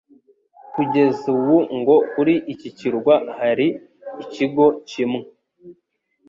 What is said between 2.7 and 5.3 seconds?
kirwa hari ikigo kimwe